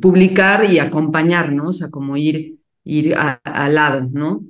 [0.01, 1.71] publicar y acompañar, ¿no?
[1.71, 4.44] O sea, como ir, ir al lado, ¿no?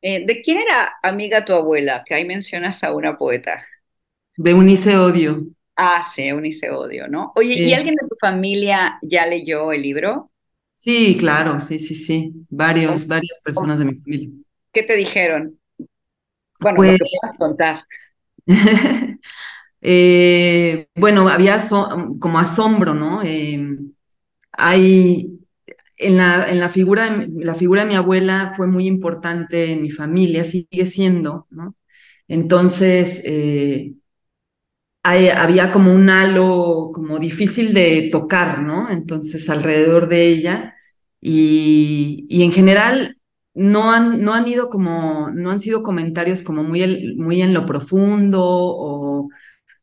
[0.00, 2.04] Eh, ¿De quién era amiga tu abuela?
[2.06, 3.66] Que ahí mencionas a una poeta.
[4.36, 5.46] De Unice Odio.
[5.76, 7.32] Ah, sí, Unice Odio, ¿no?
[7.36, 10.30] Oye, ¿y alguien de tu familia ya leyó el libro?
[10.74, 12.32] Sí, claro, sí, sí, sí.
[12.48, 14.30] Varios, varias personas de mi familia.
[14.72, 15.58] ¿Qué te dijeron?
[16.60, 17.84] Bueno, lo que pues puedas contar.
[19.80, 21.58] Eh, bueno, había
[22.18, 23.22] como asombro, ¿no?
[23.22, 23.78] Eh,
[24.50, 25.37] hay
[25.98, 29.82] en la, en la, figura, de, la figura de mi abuela fue muy importante en
[29.82, 31.76] mi familia, sigue siendo, ¿no?
[32.28, 33.94] Entonces, eh,
[35.02, 38.90] había como un halo como difícil de tocar, ¿no?
[38.90, 40.74] Entonces, alrededor de ella.
[41.20, 43.18] Y, y en general,
[43.54, 47.66] no han, no han ido como, no han sido comentarios como muy, muy en lo
[47.66, 49.28] profundo o,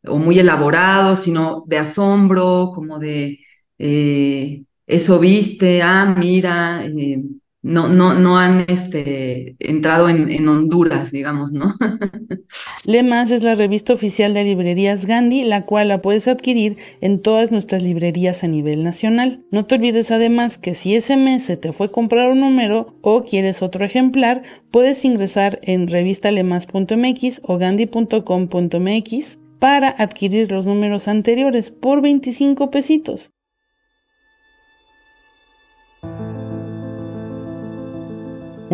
[0.08, 3.39] o muy elaborados, sino de asombro, como de...
[3.80, 7.21] Eh, eso viste, ah, mira, eh,
[7.65, 11.73] no, no, no han este, entrado en, Honduras, digamos, ¿no?
[12.85, 17.51] Lemas es la revista oficial de librerías Gandhi, la cual la puedes adquirir en todas
[17.51, 19.43] nuestras librerías a nivel nacional.
[19.49, 23.23] No te olvides además que si ese mes se te fue comprar un número o
[23.23, 32.01] quieres otro ejemplar, puedes ingresar en revistalemas.mx o gandhi.com.mx para adquirir los números anteriores por
[32.01, 33.31] 25 pesitos.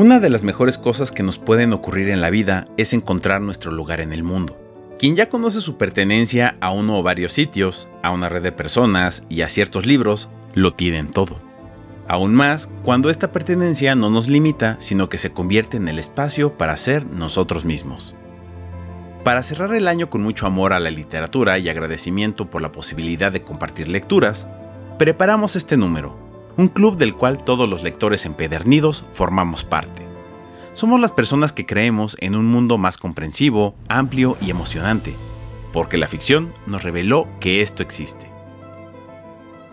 [0.02, 3.72] Una de las mejores cosas que nos pueden ocurrir en la vida es encontrar nuestro
[3.72, 4.58] lugar en el mundo.
[4.98, 9.28] Quien ya conoce su pertenencia a uno o varios sitios, a una red de personas
[9.30, 11.40] y a ciertos libros, lo tienen todo.
[12.08, 16.58] Aún más cuando esta pertenencia no nos limita, sino que se convierte en el espacio
[16.58, 18.16] para ser nosotros mismos.
[19.24, 23.32] Para cerrar el año con mucho amor a la literatura y agradecimiento por la posibilidad
[23.32, 24.48] de compartir lecturas,
[24.98, 30.06] preparamos este número, un club del cual todos los lectores empedernidos formamos parte.
[30.74, 35.16] Somos las personas que creemos en un mundo más comprensivo, amplio y emocionante,
[35.74, 38.30] porque la ficción nos reveló que esto existe.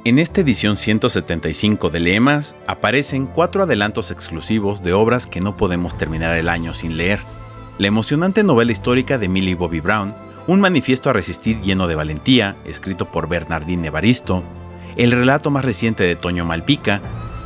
[0.05, 5.97] En esta edición 175 de Leemas aparecen cuatro adelantos exclusivos de obras que no podemos
[5.97, 7.21] terminar el año sin leer.
[7.79, 10.14] La emocionante novela histórica de Millie Bobby Brown,
[10.47, 14.43] un manifiesto a resistir lleno de valentía, escrito por Bernardine Evaristo,
[14.99, 17.01] el relato más reciente de Toño Malpica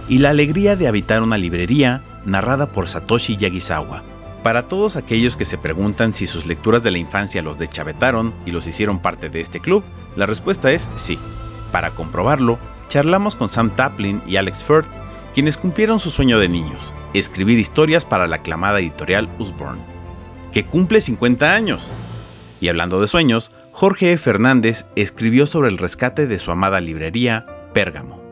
[0.09, 4.03] y la alegría de habitar una librería narrada por Satoshi Yagisawa.
[4.43, 8.51] Para todos aquellos que se preguntan si sus lecturas de la infancia los deschavetaron y
[8.51, 9.85] los hicieron parte de este club,
[10.17, 11.19] la respuesta es sí.
[11.71, 14.87] Para comprobarlo, charlamos con Sam Taplin y Alex Firth,
[15.35, 19.81] quienes cumplieron su sueño de niños, escribir historias para la aclamada editorial Usborne,
[20.53, 21.93] que cumple 50 años.
[22.61, 24.18] Y hablando de sueños, Jorge E.
[24.18, 28.23] Fernández escribió sobre el rescate de su amada librería, Pérgamo.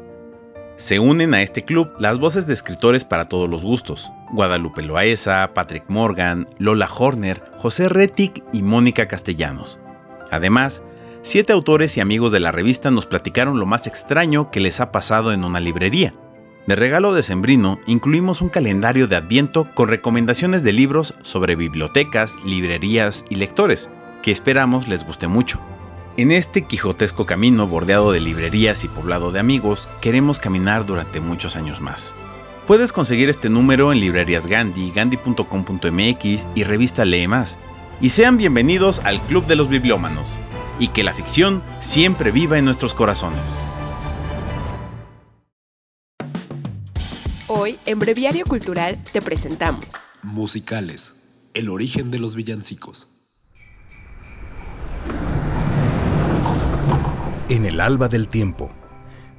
[0.77, 5.51] Se unen a este club las voces de escritores para todos los gustos, Guadalupe Loaesa,
[5.55, 9.81] Patrick Morgan, Lola Horner, José Retic y Mónica Castellanos.
[10.31, 10.83] Además,
[11.23, 14.93] siete autores y amigos de la revista nos platicaron lo más extraño que les ha
[14.93, 16.13] pasado en una librería.
[16.67, 22.37] De regalo de Sembrino incluimos un calendario de Adviento con recomendaciones de libros sobre bibliotecas,
[22.45, 23.91] librerías y lectores,
[24.23, 25.61] que esperamos les guste mucho.
[26.17, 31.57] En este quijotesco camino bordeado de librerías y poblado de amigos, queremos caminar durante muchos
[31.57, 32.15] años más.
[32.67, 37.59] Puedes conseguir este número en librerías Gandhi, gandhi.com.mx y revista Lee Más.
[38.01, 40.39] Y sean bienvenidos al Club de los Bibliómanos,
[40.79, 43.67] y que la ficción siempre viva en nuestros corazones.
[47.47, 49.87] Hoy, en Breviario Cultural, te presentamos
[50.23, 51.15] Musicales,
[51.55, 53.10] el origen de los villancicos.
[57.51, 58.71] En el alba del tiempo,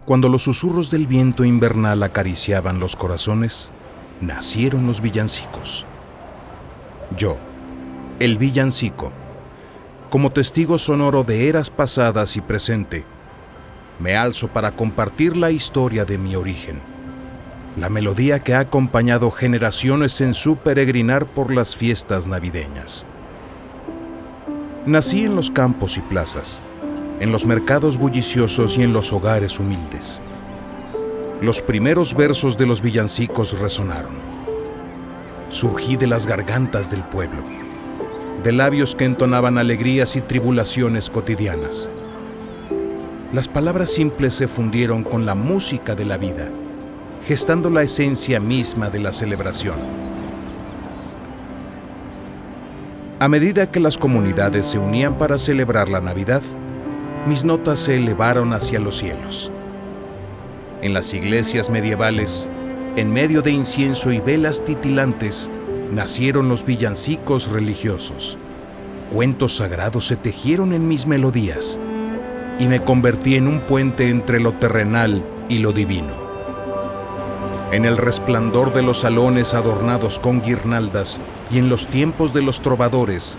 [0.04, 3.72] cuando los susurros del viento invernal acariciaban los corazones,
[4.20, 5.86] nacieron los villancicos.
[7.16, 7.38] Yo,
[8.20, 9.14] el villancico,
[10.10, 13.06] como testigo sonoro de eras pasadas y presente,
[13.98, 16.82] me alzo para compartir la historia de mi origen,
[17.78, 23.06] la melodía que ha acompañado generaciones en su peregrinar por las fiestas navideñas.
[24.86, 26.62] Nací en los campos y plazas,
[27.22, 30.20] en los mercados bulliciosos y en los hogares humildes.
[31.40, 34.16] Los primeros versos de los villancicos resonaron.
[35.50, 37.44] Surgí de las gargantas del pueblo,
[38.42, 41.92] de labios que entonaban alegrías y tribulaciones cotidianas.
[43.32, 46.50] Las palabras simples se fundieron con la música de la vida,
[47.28, 49.76] gestando la esencia misma de la celebración.
[53.20, 56.42] A medida que las comunidades se unían para celebrar la Navidad,
[57.28, 59.52] mis notas se elevaron hacia los cielos.
[60.82, 62.50] En las iglesias medievales,
[62.96, 65.50] en medio de incienso y velas titilantes,
[65.92, 68.40] nacieron los villancicos religiosos.
[69.14, 71.80] Cuentos sagrados se tejieron en mis melodías
[72.58, 76.14] y me convertí en un puente entre lo terrenal y lo divino.
[77.72, 82.62] En el resplandor de los salones adornados con guirnaldas y en los tiempos de los
[82.62, 83.38] trovadores,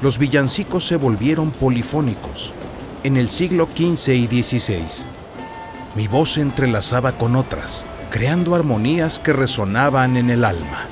[0.00, 2.54] los villancicos se volvieron polifónicos
[3.02, 5.06] en el siglo XV y XVI.
[5.94, 10.86] Mi voz se entrelazaba con otras, creando armonías que resonaban en el alma.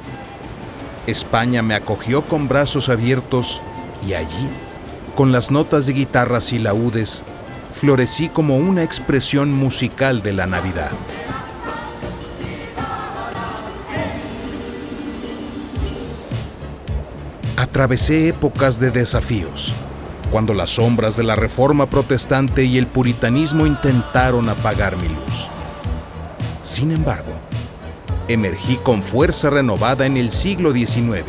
[1.07, 3.61] España me acogió con brazos abiertos
[4.07, 4.49] y allí,
[5.15, 7.23] con las notas de guitarras y laúdes,
[7.73, 10.91] florecí como una expresión musical de la Navidad.
[17.57, 19.75] Atravesé épocas de desafíos,
[20.31, 25.49] cuando las sombras de la reforma protestante y el puritanismo intentaron apagar mi luz.
[26.63, 27.33] Sin embargo,
[28.29, 31.25] emergí con fuerza renovada en el siglo XIX.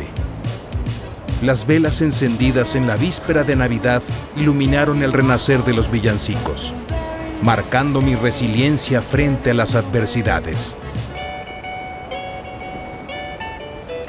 [1.42, 4.02] Las velas encendidas en la víspera de Navidad
[4.36, 6.74] iluminaron el renacer de los villancicos,
[7.42, 10.76] marcando mi resiliencia frente a las adversidades.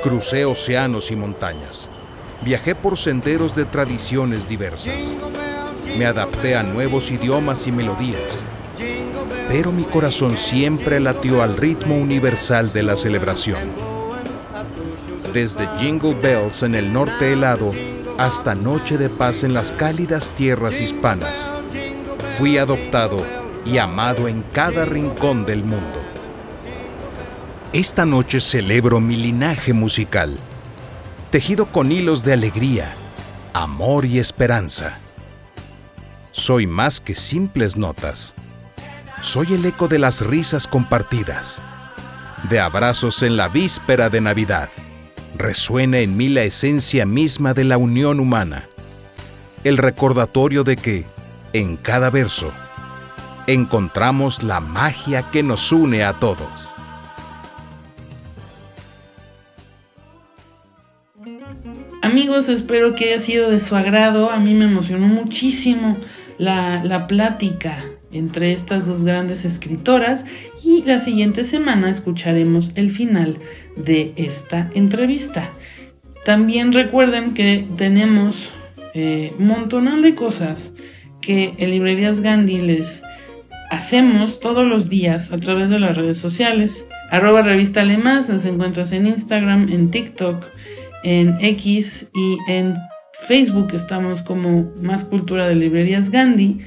[0.03, 2.00] Crucé océanos y montañas
[2.43, 5.17] viajé por senderos de tradiciones diversas.
[5.97, 8.43] Me adapté a nuevos idiomas y melodías,
[9.47, 13.59] pero mi corazón siempre latió al ritmo universal de la celebración.
[15.33, 17.73] Desde Jingle Bells en el norte helado
[18.17, 21.51] hasta Noche de Paz en las cálidas tierras hispanas,
[22.37, 23.25] fui adoptado
[23.65, 25.99] y amado en cada rincón del mundo.
[27.73, 30.37] Esta noche celebro mi linaje musical
[31.31, 32.93] tejido con hilos de alegría,
[33.53, 34.99] amor y esperanza.
[36.33, 38.33] Soy más que simples notas.
[39.21, 41.61] Soy el eco de las risas compartidas,
[42.49, 44.69] de abrazos en la víspera de Navidad.
[45.37, 48.65] Resuena en mí la esencia misma de la unión humana,
[49.63, 51.05] el recordatorio de que,
[51.53, 52.51] en cada verso,
[53.47, 56.70] encontramos la magia que nos une a todos.
[62.11, 64.31] Amigos, espero que haya sido de su agrado.
[64.31, 65.95] A mí me emocionó muchísimo
[66.37, 70.25] la, la plática entre estas dos grandes escritoras
[70.61, 73.37] y la siguiente semana escucharemos el final
[73.77, 75.51] de esta entrevista.
[76.25, 78.49] También recuerden que tenemos
[78.93, 80.73] eh, un montón de cosas
[81.21, 83.03] que en Librerías Gandhi les
[83.69, 86.85] hacemos todos los días a través de las redes sociales.
[87.09, 90.45] Arroba revista Más, nos encuentras en Instagram, en TikTok,
[91.03, 92.75] en X y en
[93.27, 96.61] Facebook estamos como Más Cultura de Librerías Gandhi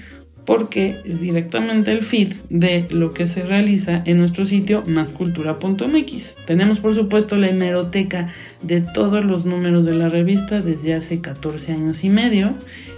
[0.45, 6.37] porque es directamente el feed de lo que se realiza en nuestro sitio máscultura.mx.
[6.47, 8.33] Tenemos por supuesto la hemeroteca
[8.63, 12.55] de todos los números de la revista desde hace 14 años y medio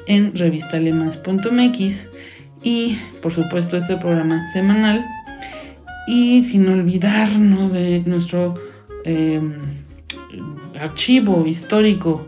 [0.06, 2.08] en revistalemas.mx
[2.62, 5.04] y por supuesto este programa semanal
[6.08, 8.54] y sin olvidarnos de nuestro
[9.04, 9.54] em,
[10.78, 12.26] archivo histórico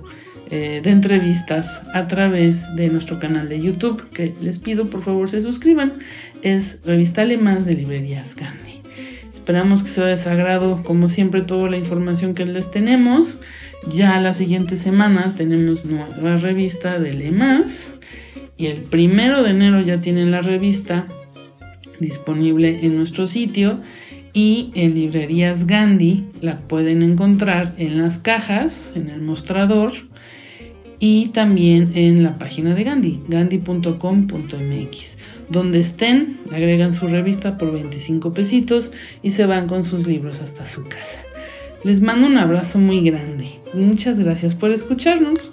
[0.50, 5.28] eh, de entrevistas a través de nuestro canal de YouTube, que les pido por favor
[5.28, 5.94] se suscriban,
[6.42, 8.80] es Revista Alemán de Librerías Gandhi.
[9.32, 13.40] Esperamos que sea de sagrado, como siempre, toda la información que les tenemos.
[13.94, 17.92] Ya la siguiente semana tenemos nueva revista de Lemas.
[18.56, 21.06] Y el primero de enero ya tienen la revista
[22.00, 23.80] disponible en nuestro sitio
[24.32, 29.92] y en librerías Gandhi la pueden encontrar en las cajas, en el mostrador
[30.98, 35.16] y también en la página de Gandhi, gandhi.com.mx.
[35.48, 38.90] Donde estén, agregan su revista por 25 pesitos
[39.22, 41.20] y se van con sus libros hasta su casa.
[41.84, 43.48] Les mando un abrazo muy grande.
[43.72, 45.52] Muchas gracias por escucharnos.